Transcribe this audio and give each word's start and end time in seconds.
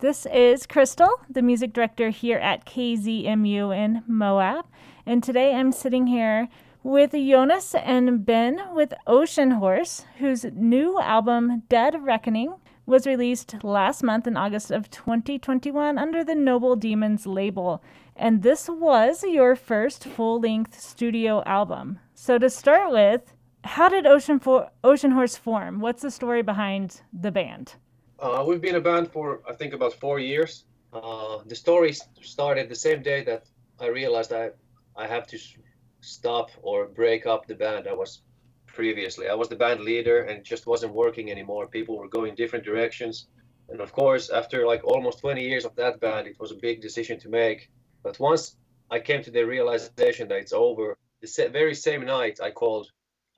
This 0.00 0.24
is 0.32 0.66
Crystal, 0.66 1.20
the 1.28 1.42
music 1.42 1.74
director 1.74 2.08
here 2.08 2.38
at 2.38 2.64
KZMU 2.64 3.76
in 3.76 4.02
Moab. 4.06 4.64
And 5.04 5.22
today 5.22 5.54
I'm 5.54 5.72
sitting 5.72 6.06
here 6.06 6.48
with 6.82 7.12
Jonas 7.12 7.74
and 7.74 8.24
Ben 8.24 8.62
with 8.72 8.94
Ocean 9.06 9.50
Horse, 9.50 10.06
whose 10.16 10.46
new 10.54 10.98
album, 10.98 11.64
Dead 11.68 12.02
Reckoning, 12.02 12.54
was 12.86 13.06
released 13.06 13.62
last 13.62 14.02
month 14.02 14.26
in 14.26 14.38
August 14.38 14.70
of 14.70 14.88
2021 14.88 15.98
under 15.98 16.24
the 16.24 16.34
Noble 16.34 16.76
Demons 16.76 17.26
label. 17.26 17.82
And 18.16 18.42
this 18.42 18.70
was 18.70 19.22
your 19.22 19.54
first 19.54 20.06
full 20.06 20.40
length 20.40 20.80
studio 20.80 21.42
album. 21.44 21.98
So, 22.14 22.38
to 22.38 22.48
start 22.48 22.90
with, 22.90 23.34
how 23.64 23.90
did 23.90 24.06
Ocean, 24.06 24.40
Ocean 24.82 25.10
Horse 25.10 25.36
form? 25.36 25.78
What's 25.78 26.00
the 26.00 26.10
story 26.10 26.40
behind 26.40 27.02
the 27.12 27.30
band? 27.30 27.74
Uh, 28.20 28.44
we've 28.46 28.60
been 28.60 28.74
a 28.74 28.80
band 28.80 29.10
for 29.10 29.40
I 29.48 29.54
think 29.54 29.72
about 29.72 29.94
four 29.94 30.18
years. 30.18 30.64
Uh, 30.92 31.38
the 31.46 31.54
story 31.54 31.94
started 32.20 32.68
the 32.68 32.74
same 32.74 33.02
day 33.02 33.24
that 33.24 33.44
I 33.80 33.86
realized 33.86 34.30
I 34.32 34.50
I 34.94 35.06
have 35.06 35.26
to 35.28 35.38
stop 36.00 36.50
or 36.60 36.86
break 36.86 37.24
up 37.24 37.46
the 37.46 37.54
band 37.54 37.88
I 37.88 37.94
was 37.94 38.22
previously. 38.66 39.26
I 39.28 39.34
was 39.34 39.48
the 39.48 39.56
band 39.56 39.80
leader 39.80 40.24
and 40.24 40.44
just 40.44 40.66
wasn't 40.66 40.92
working 40.92 41.30
anymore. 41.30 41.66
People 41.66 41.96
were 41.96 42.08
going 42.08 42.34
different 42.34 42.64
directions. 42.64 43.26
And 43.70 43.80
of 43.80 43.90
course, 43.92 44.28
after 44.28 44.66
like 44.66 44.84
almost 44.84 45.20
20 45.20 45.42
years 45.42 45.64
of 45.64 45.74
that 45.76 45.98
band, 46.00 46.26
it 46.26 46.38
was 46.38 46.52
a 46.52 46.62
big 46.66 46.82
decision 46.82 47.18
to 47.20 47.30
make. 47.30 47.70
But 48.02 48.20
once 48.20 48.56
I 48.90 48.98
came 49.00 49.22
to 49.22 49.30
the 49.30 49.44
realization 49.44 50.28
that 50.28 50.38
it's 50.38 50.52
over, 50.52 50.98
the 51.22 51.48
very 51.50 51.74
same 51.74 52.04
night 52.04 52.38
I 52.42 52.50
called, 52.50 52.86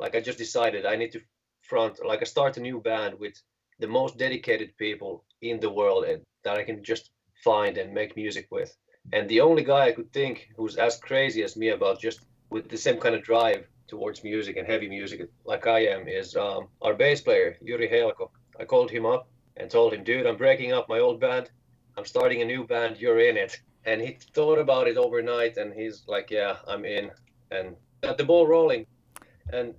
like 0.00 0.16
I 0.16 0.20
just 0.20 0.38
decided 0.38 0.86
I 0.86 0.96
need 0.96 1.12
to 1.12 1.20
front, 1.60 2.04
like 2.04 2.22
I 2.22 2.24
start 2.24 2.56
a 2.56 2.60
new 2.60 2.80
band 2.80 3.20
with 3.20 3.34
the 3.78 3.86
most 3.86 4.18
dedicated 4.18 4.76
people 4.76 5.24
in 5.40 5.60
the 5.60 5.70
world 5.70 6.04
and 6.04 6.22
that 6.44 6.56
I 6.56 6.62
can 6.62 6.82
just 6.82 7.10
find 7.44 7.78
and 7.78 7.92
make 7.92 8.16
music 8.16 8.46
with. 8.50 8.76
And 9.12 9.28
the 9.28 9.40
only 9.40 9.64
guy 9.64 9.86
I 9.86 9.92
could 9.92 10.12
think 10.12 10.48
who's 10.56 10.76
as 10.76 10.98
crazy 10.98 11.42
as 11.42 11.56
me 11.56 11.70
about 11.70 12.00
just 12.00 12.20
with 12.50 12.68
the 12.68 12.76
same 12.76 12.98
kind 12.98 13.14
of 13.14 13.22
drive 13.22 13.66
towards 13.88 14.24
music 14.24 14.56
and 14.56 14.66
heavy 14.66 14.88
music 14.88 15.28
like 15.44 15.66
I 15.66 15.80
am 15.86 16.08
is 16.08 16.36
um, 16.36 16.68
our 16.80 16.94
bass 16.94 17.20
player, 17.20 17.56
Yuri 17.60 17.88
Helko. 17.88 18.30
I 18.58 18.64
called 18.64 18.90
him 18.90 19.04
up 19.04 19.28
and 19.56 19.70
told 19.70 19.92
him, 19.92 20.04
dude, 20.04 20.26
I'm 20.26 20.36
breaking 20.36 20.72
up 20.72 20.88
my 20.88 20.98
old 20.98 21.20
band. 21.20 21.50
I'm 21.96 22.04
starting 22.04 22.40
a 22.42 22.44
new 22.44 22.66
band. 22.66 22.98
You're 22.98 23.20
in 23.20 23.36
it. 23.36 23.60
And 23.84 24.00
he 24.00 24.18
thought 24.34 24.58
about 24.58 24.86
it 24.86 24.96
overnight 24.96 25.56
and 25.56 25.74
he's 25.74 26.04
like, 26.06 26.30
yeah, 26.30 26.56
I'm 26.66 26.84
in. 26.84 27.10
And 27.50 27.76
got 28.02 28.16
the 28.16 28.24
ball 28.24 28.46
rolling. 28.46 28.86
And 29.52 29.74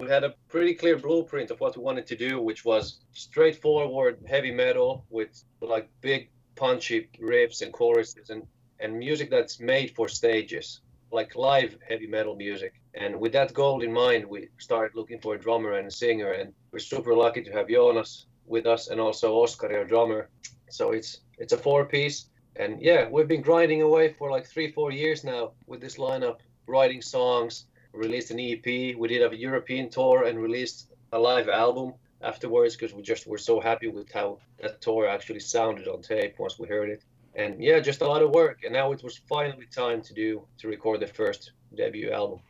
we 0.00 0.08
had 0.08 0.24
a 0.24 0.34
pretty 0.48 0.74
clear 0.74 0.96
blueprint 0.96 1.50
of 1.50 1.60
what 1.60 1.76
we 1.76 1.82
wanted 1.82 2.06
to 2.06 2.16
do, 2.16 2.40
which 2.40 2.64
was 2.64 3.00
straightforward 3.12 4.18
heavy 4.26 4.50
metal 4.50 5.04
with 5.10 5.44
like 5.60 5.90
big 6.00 6.30
punchy 6.56 7.08
riffs 7.20 7.60
and 7.62 7.72
choruses 7.72 8.30
and, 8.30 8.42
and 8.80 8.98
music 8.98 9.28
that's 9.30 9.60
made 9.60 9.94
for 9.94 10.08
stages, 10.08 10.80
like 11.12 11.36
live 11.36 11.76
heavy 11.86 12.06
metal 12.06 12.34
music. 12.34 12.72
And 12.94 13.20
with 13.20 13.32
that 13.32 13.52
goal 13.52 13.82
in 13.82 13.92
mind, 13.92 14.24
we 14.24 14.48
started 14.58 14.96
looking 14.96 15.20
for 15.20 15.34
a 15.34 15.38
drummer 15.38 15.72
and 15.74 15.86
a 15.86 15.90
singer, 15.90 16.32
and 16.32 16.52
we're 16.72 16.78
super 16.78 17.14
lucky 17.14 17.42
to 17.42 17.52
have 17.52 17.68
Jonas 17.68 18.26
with 18.46 18.66
us 18.66 18.88
and 18.88 19.00
also 19.00 19.34
Oscar, 19.34 19.76
our 19.76 19.84
drummer. 19.84 20.28
So 20.70 20.92
it's 20.92 21.20
it's 21.38 21.52
a 21.52 21.58
four 21.58 21.84
piece. 21.84 22.26
And 22.56 22.80
yeah, 22.80 23.08
we've 23.08 23.28
been 23.28 23.42
grinding 23.42 23.82
away 23.82 24.14
for 24.18 24.30
like 24.30 24.46
three, 24.46 24.72
four 24.72 24.90
years 24.90 25.24
now 25.24 25.52
with 25.66 25.80
this 25.80 25.96
lineup, 25.96 26.38
writing 26.66 27.00
songs, 27.00 27.66
released 27.92 28.30
an 28.30 28.40
EP. 28.40 28.64
We 28.64 29.08
did 29.08 29.32
a 29.32 29.36
European 29.36 29.88
tour 29.90 30.24
and 30.24 30.38
released 30.38 30.88
a 31.12 31.18
live 31.18 31.48
album 31.48 31.94
afterwards 32.22 32.76
because 32.76 32.94
we 32.94 33.02
just 33.02 33.26
were 33.26 33.38
so 33.38 33.60
happy 33.60 33.88
with 33.88 34.10
how 34.12 34.38
that 34.60 34.80
tour 34.80 35.08
actually 35.08 35.40
sounded 35.40 35.88
on 35.88 36.02
tape 36.02 36.38
once 36.38 36.58
we 36.58 36.68
heard 36.68 36.90
it. 36.90 37.02
And 37.34 37.62
yeah, 37.62 37.80
just 37.80 38.02
a 38.02 38.06
lot 38.06 38.22
of 38.22 38.30
work. 38.30 38.60
And 38.64 38.72
now 38.72 38.92
it 38.92 39.02
was 39.02 39.16
finally 39.28 39.66
time 39.74 40.02
to 40.02 40.14
do 40.14 40.42
to 40.58 40.68
record 40.68 41.00
the 41.00 41.06
first 41.06 41.52
debut 41.74 42.10
album. 42.10 42.40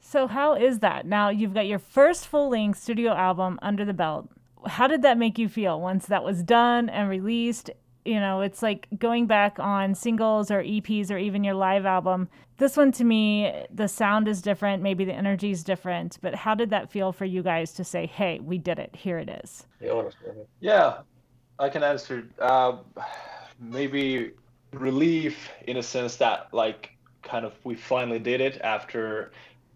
So 0.00 0.26
how 0.26 0.54
is 0.54 0.78
that? 0.80 1.06
Now 1.06 1.28
you've 1.28 1.54
got 1.54 1.66
your 1.66 1.78
first 1.78 2.26
full-length 2.26 2.78
studio 2.78 3.12
album 3.12 3.58
under 3.62 3.84
the 3.84 3.92
belt. 3.92 4.28
How 4.66 4.86
did 4.86 5.02
that 5.02 5.18
make 5.18 5.38
you 5.38 5.48
feel 5.48 5.80
once 5.80 6.06
that 6.06 6.24
was 6.24 6.42
done 6.42 6.88
and 6.88 7.08
released 7.08 7.70
you 8.04 8.18
know, 8.18 8.40
it's 8.40 8.62
like 8.62 8.86
going 8.98 9.26
back 9.26 9.58
on 9.58 9.94
singles 9.94 10.50
or 10.50 10.62
EPs 10.62 11.10
or 11.10 11.18
even 11.18 11.44
your 11.44 11.54
live 11.54 11.84
album. 11.84 12.28
This 12.56 12.76
one 12.76 12.92
to 12.92 13.04
me, 13.04 13.52
the 13.72 13.88
sound 13.88 14.28
is 14.28 14.42
different, 14.42 14.82
maybe 14.82 15.04
the 15.04 15.14
energy 15.14 15.50
is 15.50 15.64
different, 15.64 16.18
but 16.20 16.34
how 16.34 16.54
did 16.54 16.70
that 16.70 16.90
feel 16.90 17.12
for 17.12 17.24
you 17.24 17.42
guys 17.42 17.72
to 17.74 17.84
say, 17.84 18.06
hey, 18.06 18.38
we 18.40 18.58
did 18.58 18.78
it, 18.78 18.94
here 18.94 19.18
it 19.18 19.30
is? 19.44 19.66
Yeah, 20.60 20.98
I 21.58 21.68
can 21.68 21.82
answer. 21.82 22.28
Uh, 22.38 22.78
maybe 23.58 24.32
relief 24.72 25.50
in 25.66 25.78
a 25.78 25.82
sense 25.82 26.16
that, 26.16 26.52
like, 26.52 26.90
kind 27.22 27.44
of 27.44 27.52
we 27.64 27.74
finally 27.74 28.18
did 28.18 28.40
it 28.40 28.60
after 28.62 29.30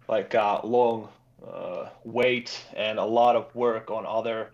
like 0.08 0.34
a 0.34 0.60
long 0.64 1.08
uh, 1.46 1.88
wait 2.04 2.64
and 2.74 2.98
a 2.98 3.04
lot 3.04 3.36
of 3.36 3.54
work 3.54 3.90
on 3.90 4.04
other 4.06 4.50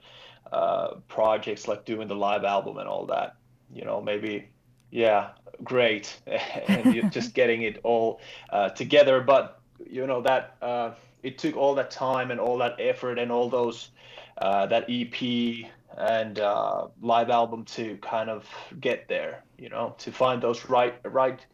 uh, 0.52 0.94
projects 1.08 1.68
like 1.68 1.84
doing 1.84 2.08
the 2.08 2.14
live 2.14 2.44
album 2.44 2.78
and 2.78 2.88
all 2.88 3.06
that 3.06 3.36
you 3.72 3.84
know 3.84 4.00
maybe 4.00 4.48
yeah 4.90 5.30
great. 5.64 6.16
And 6.68 6.94
you're 6.94 7.08
just 7.18 7.34
getting 7.34 7.62
it 7.62 7.80
all 7.82 8.20
uh, 8.50 8.70
together. 8.70 9.20
But 9.20 9.60
you 9.88 10.06
know 10.06 10.20
that 10.22 10.56
uh, 10.62 10.92
it 11.22 11.38
took 11.38 11.56
all 11.56 11.74
that 11.74 11.90
time 11.90 12.30
and 12.30 12.40
all 12.40 12.58
that 12.58 12.76
effort 12.78 13.18
and 13.18 13.32
all 13.32 13.48
those 13.48 13.90
uh, 14.38 14.66
that 14.66 14.88
ep 14.88 15.70
and 15.98 16.38
uh, 16.38 16.86
live 17.02 17.30
album 17.30 17.64
to 17.64 17.96
kind 17.96 18.30
of 18.30 18.46
get 18.80 19.08
there 19.08 19.42
you 19.58 19.68
know 19.68 19.94
to 19.98 20.12
find 20.12 20.40
those 20.40 20.68
right 20.68 20.94
right 21.04 21.44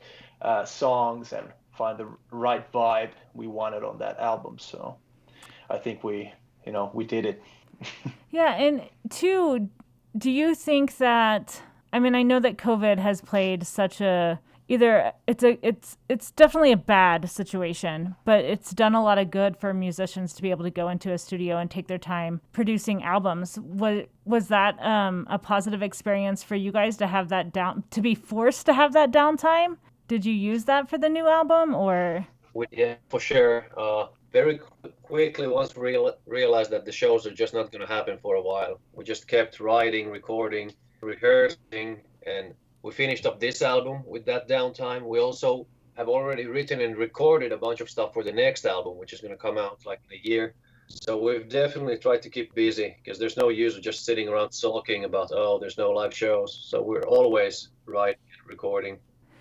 uh, 0.42 0.64
songs 0.64 1.32
and 1.32 1.48
find 1.72 1.98
the 1.98 2.06
right 2.30 2.70
vibe 2.72 3.10
we 3.34 3.46
wanted 3.46 3.82
on 3.82 3.98
that 3.98 4.18
album. 4.18 4.58
So 4.58 4.96
i 5.70 5.78
think 5.78 6.04
we 6.04 6.32
you 6.64 6.72
know 6.72 6.90
we 6.92 7.04
did 7.04 7.26
it. 7.26 7.42
Yeah 8.30 8.54
and 8.54 8.82
two 9.08 9.70
do 10.18 10.30
you 10.30 10.54
think 10.54 10.98
that 10.98 11.62
I 11.96 11.98
mean, 11.98 12.14
I 12.14 12.22
know 12.22 12.40
that 12.40 12.58
COVID 12.58 12.98
has 12.98 13.22
played 13.22 13.66
such 13.66 14.02
a 14.02 14.38
either 14.68 15.14
it's 15.26 15.42
a 15.42 15.58
it's 15.66 15.96
it's 16.10 16.30
definitely 16.30 16.72
a 16.72 16.76
bad 16.76 17.30
situation, 17.30 18.16
but 18.26 18.44
it's 18.44 18.72
done 18.72 18.94
a 18.94 19.02
lot 19.02 19.16
of 19.16 19.30
good 19.30 19.56
for 19.56 19.72
musicians 19.72 20.34
to 20.34 20.42
be 20.42 20.50
able 20.50 20.64
to 20.64 20.70
go 20.70 20.90
into 20.90 21.10
a 21.10 21.16
studio 21.16 21.56
and 21.56 21.70
take 21.70 21.88
their 21.88 21.96
time 21.96 22.42
producing 22.52 23.02
albums. 23.02 23.58
Was 23.58 24.04
was 24.26 24.48
that 24.48 24.78
um, 24.84 25.26
a 25.30 25.38
positive 25.38 25.82
experience 25.82 26.42
for 26.42 26.54
you 26.54 26.70
guys 26.70 26.98
to 26.98 27.06
have 27.06 27.30
that 27.30 27.50
down 27.54 27.82
to 27.92 28.02
be 28.02 28.14
forced 28.14 28.66
to 28.66 28.74
have 28.74 28.92
that 28.92 29.10
downtime? 29.10 29.78
Did 30.06 30.26
you 30.26 30.34
use 30.34 30.66
that 30.66 30.90
for 30.90 30.98
the 30.98 31.08
new 31.08 31.26
album 31.26 31.74
or? 31.74 32.26
Yeah, 32.70 32.96
for 33.08 33.20
sure. 33.20 33.68
Uh, 33.74 34.08
very 34.32 34.60
quickly, 35.02 35.48
once 35.48 35.74
we 35.74 35.92
real, 35.92 36.14
realized 36.26 36.70
that 36.72 36.84
the 36.84 36.92
shows 36.92 37.26
are 37.26 37.32
just 37.32 37.54
not 37.54 37.72
going 37.72 37.80
to 37.80 37.86
happen 37.86 38.18
for 38.18 38.34
a 38.36 38.42
while, 38.42 38.80
we 38.92 39.02
just 39.02 39.26
kept 39.26 39.60
writing, 39.60 40.10
recording 40.10 40.72
rehearsing 41.06 42.02
and 42.26 42.54
we 42.82 42.92
finished 42.92 43.26
up 43.26 43.40
this 43.40 43.62
album 43.62 44.02
with 44.06 44.26
that 44.26 44.48
downtime. 44.48 45.02
We 45.06 45.18
also 45.20 45.66
have 45.96 46.08
already 46.08 46.46
written 46.46 46.80
and 46.80 46.96
recorded 46.96 47.52
a 47.52 47.56
bunch 47.56 47.80
of 47.80 47.88
stuff 47.88 48.12
for 48.12 48.22
the 48.22 48.32
next 48.32 48.66
album, 48.66 48.98
which 48.98 49.12
is 49.12 49.20
going 49.20 49.32
to 49.32 49.38
come 49.38 49.56
out 49.56 49.78
like 49.86 50.00
in 50.10 50.18
a 50.18 50.28
year. 50.28 50.54
So 50.88 51.20
we've 51.20 51.48
definitely 51.48 51.98
tried 51.98 52.22
to 52.22 52.30
keep 52.30 52.54
busy 52.54 52.96
because 53.02 53.18
there's 53.18 53.36
no 53.36 53.48
use 53.48 53.76
of 53.76 53.82
just 53.82 54.04
sitting 54.04 54.28
around 54.28 54.52
sulking 54.52 55.04
about 55.04 55.30
oh 55.32 55.58
there's 55.58 55.78
no 55.78 55.90
live 55.90 56.14
shows. 56.14 56.66
So 56.68 56.82
we're 56.82 57.08
always 57.18 57.70
writing 57.86 58.20
and 58.38 58.48
recording 58.48 58.98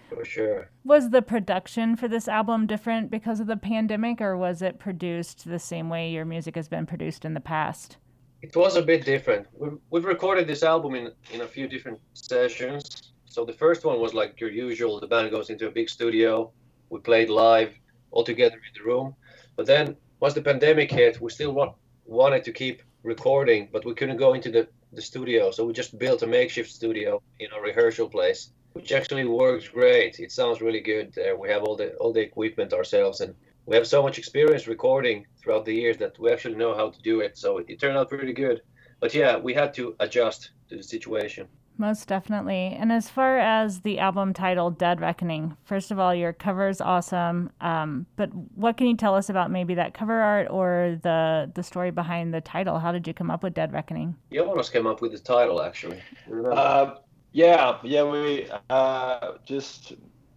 for 0.09 0.25
sure. 0.25 0.69
Was 0.83 1.09
the 1.09 1.21
production 1.21 1.95
for 1.95 2.07
this 2.07 2.27
album 2.27 2.67
different 2.67 3.11
because 3.11 3.39
of 3.39 3.47
the 3.47 3.57
pandemic, 3.57 4.21
or 4.21 4.37
was 4.37 4.61
it 4.61 4.79
produced 4.79 5.45
the 5.45 5.59
same 5.59 5.89
way 5.89 6.09
your 6.09 6.25
music 6.25 6.55
has 6.55 6.67
been 6.67 6.85
produced 6.85 7.25
in 7.25 7.33
the 7.33 7.39
past? 7.39 7.97
It 8.45 8.55
was 8.55 8.75
a 8.75 8.83
bit 8.83 9.03
different. 9.05 9.47
We've, 9.57 9.79
we've 9.89 10.05
recorded 10.05 10.45
this 10.45 10.61
album 10.61 10.93
in, 10.93 11.11
in 11.33 11.41
a 11.41 11.47
few 11.47 11.67
different 11.67 11.99
sessions. 12.13 12.83
So 13.25 13.43
the 13.43 13.53
first 13.53 13.83
one 13.83 13.99
was 13.99 14.13
like 14.13 14.39
your 14.39 14.51
usual. 14.51 14.99
The 14.99 15.07
band 15.07 15.31
goes 15.31 15.49
into 15.49 15.67
a 15.67 15.71
big 15.71 15.89
studio. 15.89 16.51
We 16.91 16.99
played 16.99 17.31
live 17.31 17.71
all 18.11 18.23
together 18.23 18.57
in 18.67 18.73
the 18.77 18.83
room. 18.87 19.15
But 19.55 19.65
then 19.65 19.97
once 20.19 20.35
the 20.35 20.43
pandemic 20.43 20.91
hit, 20.91 21.19
we 21.19 21.31
still 21.31 21.53
want, 21.53 21.73
wanted 22.05 22.43
to 22.43 22.51
keep 22.51 22.83
recording, 23.01 23.67
but 23.73 23.83
we 23.83 23.95
couldn't 23.95 24.17
go 24.17 24.35
into 24.35 24.51
the, 24.51 24.67
the 24.93 25.01
studio. 25.01 25.49
So 25.49 25.65
we 25.65 25.73
just 25.73 25.97
built 25.97 26.21
a 26.21 26.27
makeshift 26.27 26.69
studio 26.69 27.23
in 27.39 27.49
a 27.51 27.59
rehearsal 27.59 28.07
place, 28.09 28.51
which 28.73 28.91
actually 28.91 29.25
works 29.25 29.67
great. 29.67 30.19
It 30.19 30.31
sounds 30.31 30.61
really 30.61 30.81
good 30.81 31.13
there. 31.15 31.35
We 31.35 31.49
have 31.49 31.63
all 31.63 31.75
the 31.75 31.95
all 31.95 32.13
the 32.13 32.21
equipment 32.21 32.73
ourselves 32.73 33.21
and 33.21 33.33
we 33.65 33.75
have 33.75 33.87
so 33.87 34.01
much 34.03 34.17
experience 34.17 34.67
recording 34.67 35.25
throughout 35.37 35.65
the 35.65 35.73
years 35.73 35.97
that 35.97 36.17
we 36.19 36.31
actually 36.31 36.55
know 36.55 36.75
how 36.75 36.89
to 36.89 37.01
do 37.01 37.21
it. 37.21 37.37
So 37.37 37.57
it, 37.57 37.65
it 37.69 37.79
turned 37.79 37.97
out 37.97 38.09
pretty 38.09 38.33
good. 38.33 38.61
But 38.99 39.13
yeah, 39.13 39.37
we 39.37 39.53
had 39.53 39.73
to 39.75 39.95
adjust 39.99 40.51
to 40.69 40.77
the 40.77 40.83
situation. 40.83 41.47
Most 41.77 42.07
definitely. 42.07 42.77
And 42.79 42.89
as 42.91 43.09
far 43.09 43.37
as 43.37 43.81
the 43.81 43.99
album 43.99 44.33
title, 44.33 44.71
Dead 44.71 45.01
Reckoning, 45.01 45.57
first 45.65 45.91
of 45.91 45.99
all, 45.99 46.15
your 46.15 46.31
cover 46.31 46.69
is 46.69 46.79
awesome. 46.79 47.51
Um, 47.59 48.05
but 48.15 48.33
what 48.55 48.77
can 48.77 48.87
you 48.87 48.95
tell 48.95 49.13
us 49.13 49.29
about 49.29 49.51
maybe 49.51 49.75
that 49.75 49.93
cover 49.93 50.13
art 50.13 50.47
or 50.49 50.97
the 51.03 51.51
the 51.53 51.63
story 51.63 51.91
behind 51.91 52.33
the 52.33 52.39
title? 52.39 52.79
How 52.79 52.93
did 52.93 53.05
you 53.05 53.13
come 53.13 53.29
up 53.29 53.43
with 53.43 53.53
Dead 53.53 53.73
Reckoning? 53.73 54.15
Jonas 54.31 54.69
came 54.69 54.87
up 54.87 55.01
with 55.01 55.11
the 55.11 55.19
title, 55.19 55.61
actually. 55.61 56.01
Uh, 56.49 56.95
Yeah, 57.33 57.79
yeah, 57.83 58.03
we 58.03 58.47
uh, 58.69 59.33
just 59.43 59.91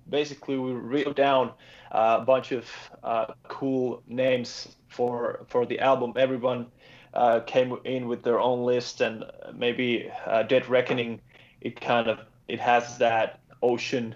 basically 0.08 0.58
we 0.58 0.72
wrote 0.72 1.16
down 1.16 1.52
a 1.90 2.20
bunch 2.20 2.52
of 2.52 2.68
uh, 3.02 3.26
cool 3.48 4.02
names 4.06 4.76
for 4.88 5.44
for 5.48 5.66
the 5.66 5.78
album. 5.80 6.12
Everyone 6.16 6.66
uh, 7.14 7.40
came 7.40 7.76
in 7.84 8.08
with 8.08 8.22
their 8.22 8.40
own 8.40 8.64
list, 8.64 9.00
and 9.00 9.24
maybe 9.54 10.10
uh, 10.26 10.42
Dead 10.42 10.68
Reckoning, 10.68 11.20
it 11.60 11.80
kind 11.80 12.08
of 12.08 12.20
it 12.48 12.60
has 12.60 12.98
that 12.98 13.40
ocean 13.62 14.14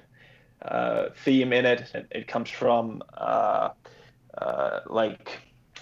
uh, 0.62 1.08
theme 1.24 1.52
in 1.52 1.64
it. 1.66 1.90
It, 1.94 2.06
it 2.10 2.28
comes 2.28 2.50
from 2.50 3.02
uh, 3.16 3.70
uh, 4.38 4.80
like 4.86 5.40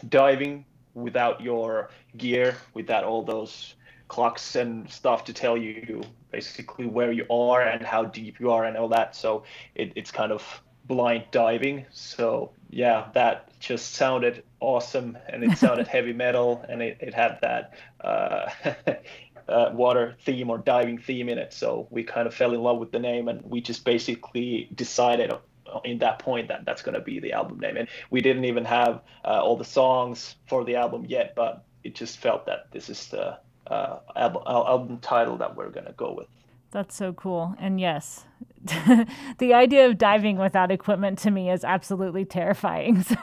diving 0.09 0.65
without 0.95 1.41
your 1.41 1.91
gear, 2.17 2.57
without 2.75 3.05
all 3.05 3.23
those 3.23 3.75
clocks 4.11 4.57
and 4.57 4.91
stuff 4.91 5.25
to 5.25 5.33
tell 5.33 5.57
you 5.57 6.03
basically 6.33 6.85
where 6.85 7.12
you 7.12 7.25
are 7.31 7.62
and 7.62 7.87
how 7.87 8.05
deep 8.05 8.41
you 8.41 8.51
are 8.51 8.65
and 8.65 8.77
all 8.77 8.89
that. 8.89 9.15
So 9.15 9.45
it, 9.77 9.93
it's 9.95 10.11
kind 10.11 10.33
of 10.33 10.43
blind 10.87 11.25
diving. 11.31 11.87
So 11.91 12.51
yeah, 12.69 13.09
that 13.15 13.49
just 13.61 13.95
sounded 13.95 14.43
awesome 14.59 15.17
and 15.29 15.45
it 15.45 15.57
sounded 15.57 15.87
heavy 15.97 16.12
metal 16.12 16.65
and 16.69 16.83
it, 16.83 16.99
it 17.01 17.15
had 17.15 17.39
that 17.43 17.75
uh, 18.01 18.51
uh, 19.49 19.71
water 19.73 20.17
theme 20.25 20.51
or 20.51 20.59
diving 20.59 20.99
theme 20.99 21.29
in 21.29 21.39
it. 21.39 21.53
So 21.53 21.87
we 21.91 22.03
kind 22.03 22.27
of 22.27 22.35
fell 22.35 22.53
in 22.53 22.61
love 22.61 22.79
with 22.79 22.91
the 22.91 22.99
name 22.99 23.29
and 23.29 23.41
we 23.43 23.61
just 23.61 23.85
basically 23.85 24.69
decided 24.75 25.33
in 25.85 25.99
that 25.99 26.19
point 26.19 26.49
that 26.49 26.65
that's 26.65 26.83
going 26.83 26.97
to 26.97 27.01
be 27.01 27.21
the 27.21 27.33
album 27.33 27.61
name. 27.61 27.77
And 27.77 27.89
we 28.11 28.21
didn't 28.21 28.45
even 28.45 28.65
have 28.65 29.03
uh, 29.25 29.41
all 29.41 29.57
the 29.57 29.65
songs 29.65 30.35
for 30.49 30.65
the 30.65 30.75
album 30.75 31.07
yet, 31.07 31.35
but 31.37 31.65
it 31.85 31.95
just 31.95 32.19
felt 32.19 32.45
that 32.47 32.73
this 32.73 32.91
is 32.91 33.07
the 33.07 33.39
uh, 33.71 34.01
album, 34.17 34.43
album 34.47 34.99
title 34.99 35.37
that 35.39 35.57
we're 35.57 35.71
going 35.71 35.87
to 35.87 35.93
go 35.93 36.13
with. 36.13 36.29
That's 36.73 36.95
so 36.95 37.13
cool. 37.13 37.55
And 37.59 37.81
yes, 37.81 38.27
the 39.39 39.55
idea 39.55 39.87
of 39.87 39.99
diving 39.99 40.37
without 40.37 40.71
equipment 40.71 41.19
to 41.21 41.31
me 41.31 41.51
is 41.51 41.65
absolutely 41.65 42.25
terrifying. 42.25 43.05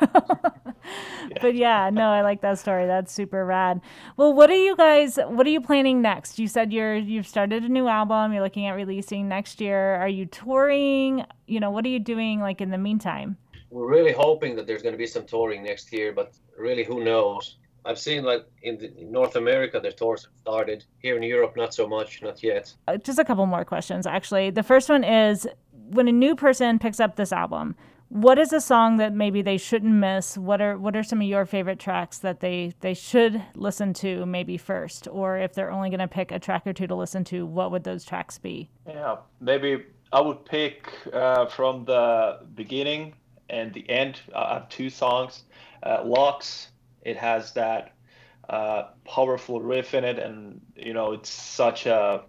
So. 1.27 1.41
But 1.41 1.55
yeah, 1.55 1.89
no, 1.91 2.09
I 2.09 2.21
like 2.21 2.41
that 2.41 2.59
story. 2.59 2.85
That's 2.85 3.11
super 3.11 3.45
rad. 3.45 3.81
Well, 4.15 4.33
what 4.33 4.49
are 4.49 4.55
you 4.55 4.75
guys 4.77 5.17
what 5.17 5.45
are 5.45 5.49
you 5.49 5.59
planning 5.59 6.01
next? 6.01 6.39
You 6.39 6.47
said 6.47 6.71
you're 6.71 6.95
you've 6.95 7.27
started 7.27 7.63
a 7.63 7.69
new 7.69 7.89
album, 7.89 8.31
you're 8.31 8.43
looking 8.43 8.67
at 8.67 8.71
releasing 8.71 9.27
next 9.27 9.59
year. 9.59 9.95
Are 9.95 10.07
you 10.07 10.25
touring? 10.25 11.25
You 11.45 11.59
know, 11.59 11.71
what 11.71 11.85
are 11.85 11.89
you 11.89 11.99
doing 11.99 12.39
like 12.39 12.61
in 12.61 12.69
the 12.69 12.77
meantime? 12.77 13.35
We're 13.69 13.89
really 13.89 14.13
hoping 14.13 14.55
that 14.55 14.65
there's 14.65 14.81
going 14.81 14.93
to 14.93 14.97
be 14.97 15.07
some 15.07 15.25
touring 15.25 15.63
next 15.63 15.91
year, 15.91 16.13
but 16.13 16.33
really 16.57 16.85
who 16.85 17.03
knows? 17.03 17.57
I've 17.87 17.97
seen 17.97 18.23
like 18.23 18.45
in, 18.63 18.77
the, 18.77 18.95
in, 18.97 19.11
North 19.11 19.37
America, 19.37 19.79
their 19.79 19.93
tours 19.93 20.25
have 20.25 20.33
started. 20.41 20.83
Here 20.99 21.15
in 21.15 21.23
Europe, 21.23 21.55
not 21.55 21.73
so 21.73 21.87
much, 21.87 22.21
not 22.21 22.43
yet. 22.43 22.73
Uh, 22.87 22.97
just 22.97 23.17
a 23.17 23.23
couple 23.23 23.45
more 23.45 23.63
questions, 23.63 24.05
actually. 24.05 24.49
The 24.49 24.63
first 24.63 24.89
one 24.89 25.03
is 25.03 25.47
when 25.71 26.07
a 26.07 26.11
new 26.11 26.35
person 26.35 26.79
picks 26.79 26.99
up 26.99 27.15
this 27.15 27.31
album, 27.31 27.75
what 28.09 28.37
is 28.39 28.53
a 28.53 28.61
song 28.61 28.97
that 28.97 29.13
maybe 29.13 29.41
they 29.41 29.57
shouldn't 29.57 29.93
miss? 29.93 30.37
What 30.37 30.61
are 30.61 30.77
what 30.77 30.95
are 30.95 31.03
some 31.03 31.21
of 31.21 31.27
your 31.27 31.45
favorite 31.45 31.79
tracks 31.79 32.17
that 32.19 32.39
they 32.39 32.73
they 32.79 32.93
should 32.93 33.41
listen 33.55 33.93
to 33.95 34.25
maybe 34.25 34.57
first, 34.57 35.07
or 35.11 35.37
if 35.37 35.53
they're 35.53 35.71
only 35.71 35.89
going 35.89 35.99
to 35.99 36.07
pick 36.07 36.31
a 36.31 36.39
track 36.39 36.65
or 36.65 36.73
two 36.73 36.87
to 36.87 36.95
listen 36.95 37.23
to, 37.25 37.45
what 37.45 37.71
would 37.71 37.83
those 37.83 38.05
tracks 38.05 38.37
be? 38.37 38.69
Yeah, 38.87 39.17
maybe 39.41 39.85
I 40.13 40.21
would 40.21 40.45
pick 40.45 40.89
uh, 41.11 41.47
from 41.47 41.83
the 41.83 42.39
beginning 42.55 43.13
and 43.49 43.73
the 43.73 43.89
end. 43.89 44.21
I 44.33 44.55
have 44.55 44.69
two 44.69 44.89
songs. 44.89 45.43
Uh, 45.83 46.01
Locks 46.05 46.69
it 47.07 47.17
has 47.17 47.53
that 47.53 47.93
uh, 48.49 48.83
powerful 49.05 49.61
riff 49.61 49.93
in 49.93 50.03
it, 50.03 50.19
and 50.19 50.61
you 50.75 50.93
know 50.93 51.13
it's 51.13 51.29
such 51.29 51.85
a 51.85 52.23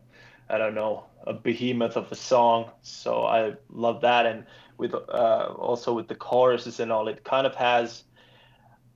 I 0.48 0.58
don't 0.58 0.74
know 0.74 1.04
a 1.26 1.34
behemoth 1.34 1.96
of 1.96 2.10
a 2.12 2.14
song. 2.16 2.70
So 2.82 3.24
I 3.24 3.54
love 3.70 4.00
that, 4.02 4.26
and 4.26 4.44
with 4.78 4.94
uh, 4.94 5.54
also 5.58 5.92
with 5.92 6.08
the 6.08 6.14
choruses 6.14 6.80
and 6.80 6.92
all, 6.92 7.08
it 7.08 7.24
kind 7.24 7.46
of 7.46 7.54
has 7.56 8.04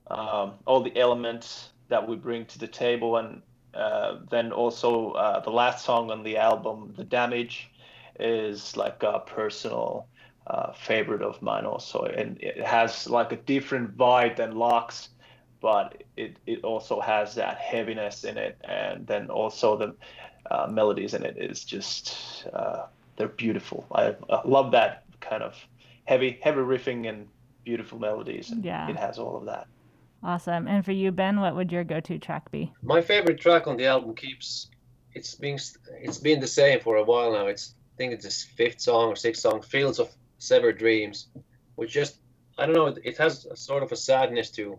um, 0.09 0.53
all 0.65 0.81
the 0.81 0.97
elements 0.97 1.69
that 1.89 2.07
we 2.07 2.15
bring 2.15 2.45
to 2.45 2.59
the 2.59 2.67
table, 2.67 3.17
and 3.17 3.41
uh, 3.73 4.19
then 4.29 4.51
also 4.51 5.11
uh, 5.11 5.39
the 5.41 5.51
last 5.51 5.85
song 5.85 6.11
on 6.11 6.23
the 6.23 6.37
album, 6.37 6.93
"The 6.97 7.03
Damage," 7.03 7.71
is 8.19 8.77
like 8.77 9.03
a 9.03 9.19
personal 9.25 10.07
uh, 10.47 10.73
favorite 10.73 11.21
of 11.21 11.41
mine 11.41 11.65
also, 11.65 12.03
and 12.03 12.37
it 12.41 12.61
has 12.65 13.09
like 13.09 13.31
a 13.31 13.37
different 13.37 13.97
vibe 13.97 14.37
than 14.37 14.55
Locks 14.55 15.09
but 15.63 16.03
it, 16.17 16.35
it 16.45 16.61
also 16.65 16.99
has 16.99 17.35
that 17.35 17.57
heaviness 17.57 18.25
in 18.25 18.37
it 18.37 18.59
and 18.65 19.07
then 19.07 19.29
also 19.29 19.77
the 19.77 19.95
uh, 20.51 20.67
melodies 20.67 21.13
in 21.13 21.23
it 21.23 21.37
is 21.37 21.63
just 21.63 22.45
uh, 22.51 22.87
they're 23.15 23.29
beautiful. 23.29 23.87
I, 23.93 24.13
I, 24.29 24.41
love 24.45 24.71
that 24.71 25.05
kind 25.21 25.41
of 25.41 25.55
heavy 26.03 26.37
heavy 26.43 26.59
riffing 26.59 27.07
and 27.07 27.29
beautiful 27.63 27.97
melodies 27.97 28.51
and 28.51 28.63
yeah. 28.65 28.89
it 28.89 28.97
has 28.97 29.17
all 29.17 29.37
of 29.37 29.45
that. 29.45 29.67
Awesome. 30.21 30.67
And 30.67 30.83
for 30.83 30.91
you 30.91 31.13
ben 31.13 31.39
what 31.39 31.55
would 31.55 31.71
your 31.71 31.85
go-to 31.85 32.19
track 32.19 32.51
be? 32.51 32.73
My 32.83 33.01
favorite 33.01 33.39
track 33.39 33.65
on 33.65 33.77
the 33.77 33.85
album 33.85 34.15
keeps 34.15 34.67
it's 35.13 35.33
been 35.33 35.57
it's 36.01 36.17
been 36.17 36.41
the 36.41 36.47
same 36.47 36.81
for 36.81 36.97
a 36.97 37.03
while 37.03 37.31
now. 37.31 37.47
It's 37.47 37.73
i 37.93 37.95
think 37.97 38.11
it's 38.11 38.25
this 38.25 38.43
fifth 38.43 38.81
song 38.81 39.07
or 39.07 39.15
sixth 39.15 39.41
song 39.41 39.61
fields 39.61 39.99
of 39.99 40.11
severed 40.39 40.77
dreams 40.77 41.27
which 41.75 41.93
just 41.93 42.17
i 42.57 42.65
don't 42.65 42.75
know 42.75 42.93
it 43.03 43.17
has 43.17 43.45
a 43.45 43.55
sort 43.55 43.81
of 43.81 43.91
a 43.93 43.95
sadness 43.95 44.49
to 44.49 44.77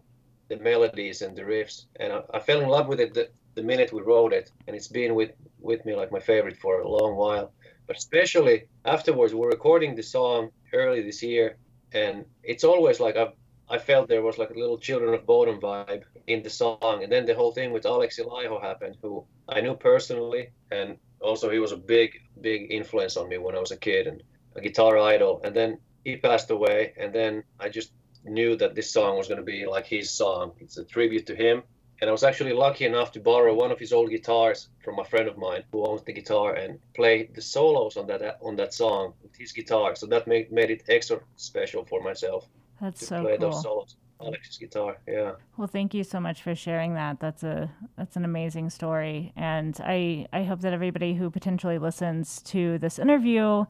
the 0.49 0.57
melodies 0.57 1.23
and 1.23 1.37
the 1.37 1.43
riffs, 1.43 1.87
and 1.97 2.13
I, 2.13 2.23
I 2.35 2.41
fell 2.41 2.61
in 2.61 2.69
love 2.69 2.89
with 2.89 3.01
it 3.01 3.15
the, 3.15 3.29
the, 3.55 3.63
minute 3.63 3.93
we 3.93 4.03
wrote 4.03 4.33
it, 4.33 4.51
and 4.67 4.77
it's 4.77 4.89
been 4.89 5.15
with 5.15 5.33
with 5.61 5.85
me 5.87 5.95
like 5.95 6.13
my 6.13 6.21
favorite 6.21 6.59
for 6.59 6.81
a 6.81 6.89
long 6.89 7.17
while. 7.17 7.53
But 7.87 7.97
especially 7.97 8.65
afterwards, 8.85 9.35
we're 9.35 9.49
recording 9.49 9.95
the 9.95 10.03
song 10.03 10.51
early 10.73 11.03
this 11.03 11.23
year, 11.23 11.57
and 11.93 12.25
it's 12.43 12.65
always 12.65 13.01
like 13.01 13.17
I've 13.17 13.33
I 13.69 13.79
felt 13.79 14.09
there 14.09 14.23
was 14.23 14.37
like 14.37 14.51
a 14.51 14.59
little 14.59 14.79
Children 14.79 15.15
of 15.15 15.25
Bodom 15.27 15.59
vibe 15.61 16.05
in 16.27 16.43
the 16.43 16.51
song, 16.51 17.01
and 17.03 17.11
then 17.11 17.25
the 17.25 17.35
whole 17.35 17.53
thing 17.53 17.73
with 17.73 17.87
Alex 17.87 18.21
Laiho 18.21 18.61
happened, 18.61 18.97
who 19.01 19.25
I 19.49 19.63
knew 19.63 19.75
personally, 19.75 20.51
and 20.71 20.99
also 21.21 21.51
he 21.51 21.59
was 21.59 21.73
a 21.73 21.77
big 21.77 22.21
big 22.41 22.71
influence 22.71 23.17
on 23.17 23.29
me 23.29 23.39
when 23.39 23.57
I 23.57 23.61
was 23.61 23.71
a 23.71 23.77
kid 23.77 24.07
and 24.07 24.23
a 24.55 24.61
guitar 24.61 24.99
idol, 24.99 25.41
and 25.45 25.55
then 25.57 25.79
he 26.05 26.17
passed 26.17 26.51
away, 26.51 26.93
and 26.99 27.13
then 27.15 27.43
I 27.59 27.71
just 27.71 27.93
knew 28.25 28.57
that 28.57 28.75
this 28.75 28.91
song 28.91 29.19
was 29.19 29.29
going 29.29 29.41
to 29.41 29.45
be 29.45 29.67
like 29.67 29.87
his 29.87 30.11
song. 30.11 30.53
It's 30.61 30.79
a 30.79 30.85
tribute 30.85 31.27
to 31.27 31.35
him. 31.35 31.63
And 32.01 32.09
I 32.09 32.13
was 32.13 32.25
actually 32.25 32.53
lucky 32.53 32.85
enough 32.85 33.13
to 33.13 33.21
borrow 33.21 33.55
one 33.55 33.71
of 33.71 33.79
his 33.79 33.93
old 33.93 34.11
guitars 34.11 34.69
from 34.83 34.99
a 34.99 35.05
friend 35.05 35.29
of 35.29 35.39
mine 35.39 35.63
who 35.71 35.87
owns 35.87 36.03
the 36.03 36.13
guitar 36.13 36.55
and 36.55 36.79
play 36.95 37.31
the 37.33 37.41
solos 37.41 37.97
on 37.97 38.07
that 38.09 38.39
on 38.43 38.57
that 38.57 38.75
song 38.75 39.15
with 39.23 39.35
his 39.37 39.53
guitar. 39.53 39.95
So 39.95 40.07
that 40.07 40.27
made 40.27 40.51
made 40.51 40.71
it 40.71 40.83
extra 40.89 41.21
special 41.37 41.85
for 41.85 42.03
myself. 42.03 42.49
That's 42.81 43.07
so 43.07 43.23
play 43.23 43.37
cool. 43.39 43.51
those 43.51 43.63
solos. 43.63 43.97
On 44.21 44.29
Alex's 44.29 44.59
guitar. 44.59 44.99
Yeah. 45.09 45.33
Well, 45.57 45.67
thank 45.67 45.93
you 45.93 46.05
so 46.05 46.21
much 46.21 46.43
for 46.43 46.55
sharing 46.55 46.95
that. 46.95 47.21
That's 47.21 47.43
a 47.43 47.71
that's 47.97 48.17
an 48.17 48.25
amazing 48.25 48.71
story, 48.71 49.33
and 49.37 49.77
I 49.83 50.27
I 50.33 50.45
hope 50.45 50.61
that 50.61 50.73
everybody 50.73 51.15
who 51.15 51.31
potentially 51.31 51.79
listens 51.79 52.41
to 52.43 52.79
this 52.79 52.99
interview 52.99 53.65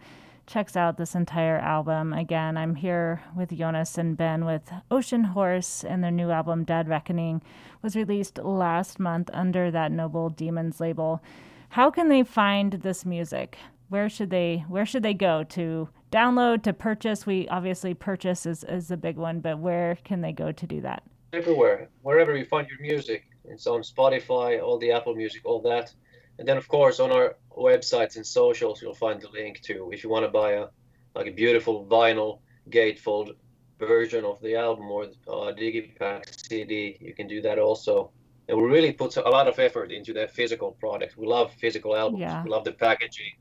checks 0.46 0.76
out 0.76 0.96
this 0.96 1.14
entire 1.14 1.58
album. 1.58 2.12
Again, 2.12 2.56
I'm 2.56 2.74
here 2.74 3.22
with 3.36 3.56
Jonas 3.56 3.98
and 3.98 4.16
Ben 4.16 4.44
with 4.44 4.70
Ocean 4.90 5.24
Horse, 5.24 5.84
and 5.84 6.02
their 6.02 6.10
new 6.10 6.30
album, 6.30 6.64
Dead 6.64 6.88
Reckoning, 6.88 7.42
was 7.82 7.96
released 7.96 8.38
last 8.38 8.98
month 8.98 9.30
under 9.32 9.70
that 9.70 9.92
Noble 9.92 10.30
Demons 10.30 10.80
label. 10.80 11.22
How 11.70 11.90
can 11.90 12.08
they 12.08 12.22
find 12.22 12.74
this 12.74 13.04
music? 13.04 13.58
Where 13.88 14.08
should 14.08 14.30
they 14.30 14.64
where 14.68 14.86
should 14.86 15.02
they 15.02 15.14
go 15.14 15.44
to 15.44 15.88
download, 16.10 16.62
to 16.62 16.72
purchase? 16.72 17.26
We 17.26 17.48
obviously 17.48 17.94
purchase 17.94 18.46
is, 18.46 18.64
is 18.64 18.90
a 18.90 18.96
big 18.96 19.16
one, 19.16 19.40
but 19.40 19.58
where 19.58 19.98
can 20.04 20.20
they 20.20 20.32
go 20.32 20.52
to 20.52 20.66
do 20.66 20.80
that? 20.82 21.02
Everywhere. 21.32 21.88
Wherever 22.02 22.36
you 22.36 22.44
find 22.44 22.68
your 22.68 22.80
music. 22.80 23.24
It's 23.46 23.66
on 23.66 23.82
Spotify, 23.82 24.62
all 24.62 24.78
the 24.78 24.90
Apple 24.92 25.14
Music, 25.14 25.42
all 25.44 25.60
that. 25.62 25.92
And 26.38 26.48
then 26.48 26.56
of 26.56 26.68
course 26.68 27.00
on 27.00 27.10
our 27.12 27.36
websites 27.56 28.16
and 28.16 28.26
socials 28.26 28.82
you'll 28.82 28.94
find 28.94 29.20
the 29.20 29.28
link 29.28 29.60
to 29.62 29.90
if 29.92 30.02
you 30.02 30.10
want 30.10 30.24
to 30.24 30.30
buy 30.30 30.52
a 30.52 30.66
like 31.14 31.28
a 31.28 31.30
beautiful 31.30 31.86
vinyl 31.86 32.40
gatefold 32.70 33.34
version 33.78 34.24
of 34.24 34.40
the 34.40 34.56
album 34.56 34.90
or 34.90 35.04
uh, 35.28 35.48
a 35.48 35.54
digipack 35.54 36.24
CD, 36.48 36.96
you 37.00 37.14
can 37.14 37.26
do 37.26 37.40
that 37.42 37.58
also. 37.58 38.10
And 38.48 38.58
we 38.58 38.64
really 38.64 38.92
put 38.92 39.16
a 39.16 39.28
lot 39.28 39.48
of 39.48 39.58
effort 39.58 39.90
into 39.90 40.12
that 40.14 40.30
physical 40.30 40.72
product. 40.72 41.16
We 41.16 41.26
love 41.26 41.52
physical 41.54 41.96
albums. 41.96 42.20
Yeah. 42.20 42.42
We 42.44 42.50
love 42.50 42.64
the 42.64 42.72
packaging, 42.72 43.32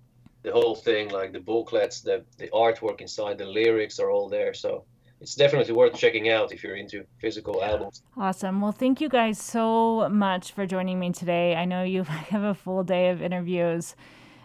the 0.43 0.51
whole 0.51 0.75
thing, 0.75 1.09
like 1.09 1.33
the 1.33 1.39
booklets, 1.39 2.01
the 2.01 2.23
the 2.37 2.49
artwork 2.49 3.01
inside, 3.01 3.37
the 3.37 3.45
lyrics 3.45 3.99
are 3.99 4.09
all 4.09 4.29
there. 4.29 4.53
So 4.53 4.85
it's 5.23 5.35
definitely 5.35 5.73
worth 5.73 5.93
checking 5.95 6.29
out 6.29 6.51
if 6.51 6.63
you're 6.63 6.75
into 6.75 7.05
physical 7.19 7.63
albums. 7.63 8.03
Awesome. 8.17 8.59
Well, 8.59 8.73
thank 8.73 8.99
you 8.99 9.07
guys 9.07 9.39
so 9.39 10.09
much 10.09 10.51
for 10.51 10.65
joining 10.67 10.99
me 10.99 11.11
today. 11.13 11.55
I 11.55 11.63
know 11.63 11.83
you 11.83 12.03
have 12.33 12.43
a 12.43 12.53
full 12.53 12.83
day 12.83 13.09
of 13.09 13.21
interviews, 13.21 13.95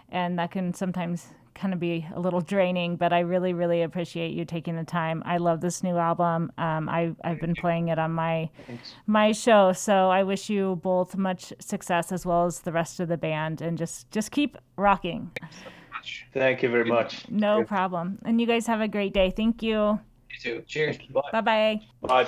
and 0.09 0.39
that 0.39 0.53
can 0.53 0.73
sometimes 0.73 1.27
kind 1.57 1.75
of 1.75 1.81
be 1.81 2.07
a 2.15 2.21
little 2.21 2.41
draining, 2.41 2.95
but 2.95 3.13
I 3.13 3.19
really, 3.19 3.53
really 3.53 3.83
appreciate 3.83 4.31
you 4.31 4.45
taking 4.45 4.77
the 4.77 4.85
time. 4.85 5.25
I 5.27 5.39
love 5.39 5.61
this 5.61 5.83
new 5.83 5.97
album. 5.97 6.53
Um, 6.57 6.89
I, 6.89 7.11
I've 7.25 7.41
been 7.41 7.57
playing 7.57 7.89
it 7.89 7.99
on 7.99 8.13
my 8.13 8.49
Thanks. 8.69 8.95
my 9.09 9.33
show, 9.33 9.73
so 9.73 10.09
I 10.11 10.23
wish 10.23 10.49
you 10.49 10.77
both 10.77 11.17
much 11.17 11.53
success 11.59 12.13
as 12.13 12.25
well 12.25 12.47
as 12.47 12.61
the 12.61 12.71
rest 12.71 13.01
of 13.01 13.09
the 13.09 13.17
band, 13.17 13.61
and 13.61 13.77
just 13.77 14.09
just 14.13 14.31
keep 14.31 14.57
rocking. 14.77 15.33
much. 15.93 16.27
Thank 16.33 16.63
you 16.63 16.69
very 16.69 16.85
much. 16.85 17.29
No 17.29 17.59
Yeah. 17.59 17.65
problem. 17.65 18.21
And 18.25 18.41
you 18.41 18.47
guys 18.47 18.69
have 18.69 18.81
a 18.81 18.87
great 18.87 19.13
day. 19.13 19.33
Thank 19.37 19.61
you. 19.61 19.99
You 20.45 20.57
too. 20.57 20.63
Cheers. 20.67 20.99
Bye. 21.13 21.21
Bye 21.33 21.41
bye. 21.41 21.81
Bye. 22.03 22.25